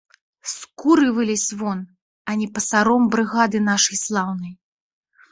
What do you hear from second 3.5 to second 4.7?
нашай слаўнай.